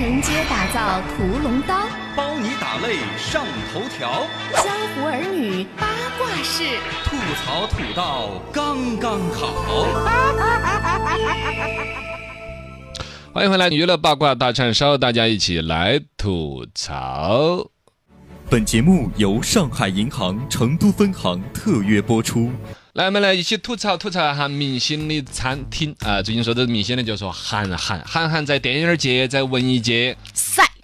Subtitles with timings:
[0.00, 4.26] 承接打造屠龙刀，包你打擂上头条，
[4.64, 6.64] 江湖儿女八卦事，
[7.04, 9.84] 吐槽吐到刚刚好。
[13.34, 17.68] 欢迎回来，娱乐八卦大串烧，大家一起来吐槽。
[18.48, 22.50] 本节目由上海银行成都分行特约播出。
[22.94, 26.20] 来，我们来一起吐槽吐槽一下明星的餐厅啊！
[26.20, 30.16] 最近说的明星呢，就说韩寒，韩寒在电影界、在文艺界，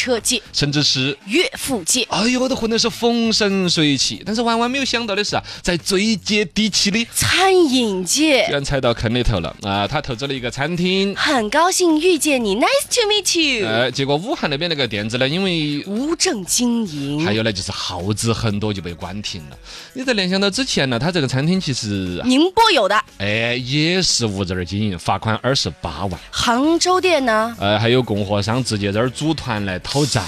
[0.00, 4.22] 车界、甚至是岳父界，哎呦，都混的是风生水起。
[4.24, 8.52] 但是万万没有想到的是啊，在最接地气的，餐饮界居。
[8.52, 9.86] 然踩到坑里头了啊！
[9.86, 13.66] 他投资了一个餐厅，很高兴遇见你，Nice to meet you。
[13.68, 19.58] 呃，结果武汉那边那个店子呢，因为无证经营，还有呢，就是耗资很多就被关停了。
[19.92, 26.18] 你再联想到之前呢，他这个餐厅其实宁波有的，哎也是无证经营，罚款二十八万。
[26.30, 30.22] 杭州店呢，呃，还有供货商直接在这儿组团来讨债。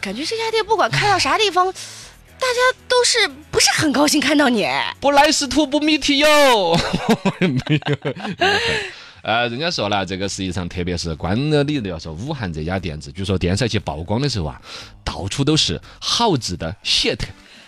[0.00, 1.66] 感觉这家店不管开到啥地方，
[2.38, 4.64] 大家都是不是很高兴看到你。
[5.00, 6.28] 不来是徒不密体哟。
[7.40, 8.14] 没有。
[9.22, 14.62] 呃，人家说了，这个实际上，特别是关了里的要说武汉这家店子，据说电视去曝光的时候啊，
[15.02, 17.18] 到处都是耗子的 shit。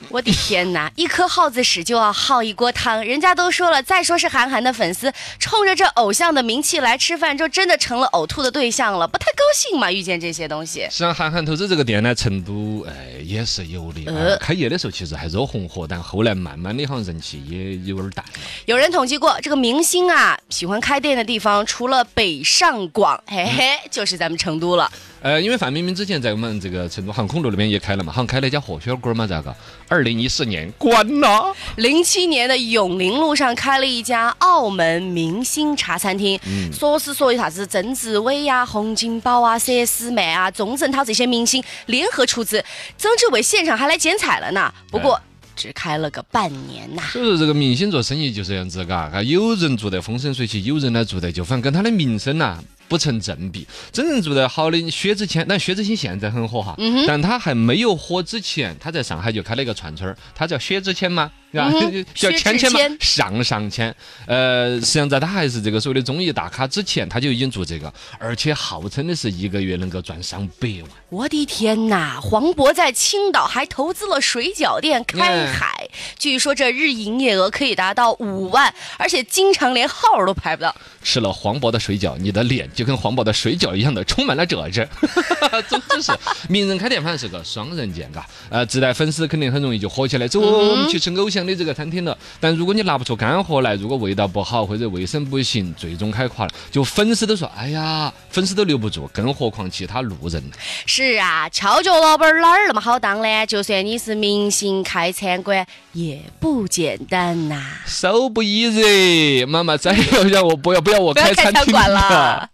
[0.09, 9.93] 我的天哪，一颗耗子屎就要耗一锅汤，人家都说了，再说是韩寒的粉丝，冲着这偶像的名气来吃饭，就真的成了呕吐的对象了，不太高兴嘛？
[9.93, 14.05] 遇见这些东西，实际上，韩寒投资这个店呢，成都哎也是有的。
[14.07, 18.33] 呃呃开业的时候其实还热红火，但后来慢慢的好像人气也有点淡了。
[18.65, 24.91] 有人统计过，这个明星啊，喜欢开店的地方，除了北上广，嘿嘿，就是咱们成都了。
[25.23, 29.55] 呃，因为范冰冰之前在我们这个成都航空路那边也开了嘛，好像开了一家火血锅嘛，咋个？
[29.87, 31.55] 二零一四年关了。
[31.77, 36.41] 零七年的永陵路上开了一家澳门明星茶餐厅，
[36.73, 42.65] 说是说有啥子曾志伟呀、洪金宝啊、佘诗曼啊、钟镇涛这些明星联合出资，
[42.97, 44.73] 曾志伟现场还来剪彩了呢。
[44.91, 45.21] 不过
[45.55, 52.59] 只开了个半年呐、所以说这个明星做生意就是这样子，嘎，啊有人做得风生水起，有人呢做得就反正跟他的名声呐、
[52.91, 53.67] 不成正比。
[53.91, 61.31] 真正做得好的薛之谦，但薛之谦现在很火哈，嗯但他还没有火之前，他在上海就开了一个串串儿，他叫薛之谦吗？
[61.53, 61.69] 啊
[62.15, 63.95] 叫薛谦谦嘛，上上谦。
[64.27, 70.91] 呃，实际上在他还是这个所谓的综艺大咖之前，他就已经做这个，而且号称的是一个月能够赚上百万。
[71.09, 72.21] 我的天哪！
[72.21, 75.80] 黄渤在青岛还投资了水饺店开海，
[76.19, 80.75] 据说这日营业额可以达到五万，而且经常连号儿都排不到。
[81.03, 84.87] 吃了黄渤的水饺，你的脸就跟黄渤的水饺一样的充满了褶子。
[85.69, 86.13] 总之是
[86.49, 88.27] 名人开店，反正是个双刃剑，嘎。
[88.51, 90.29] 呃，自带粉丝肯定很容易就火起来。
[90.29, 92.17] 走，我们去吃偶像的这个餐厅了。
[92.39, 100.57] 但如果你拿不出干货来，如果味道不好或者卫生不行，最终开垮了，就粉丝都说，哎呀，粉丝都留不住，更何况其他路人呢？
[100.85, 103.47] 是啊，翘脚老板儿哪儿那么好当呢？
[103.47, 112.51] 就算你是明星开餐馆，也不简单呐、手不 easy，妈妈再要让我不要不要我开餐厅了。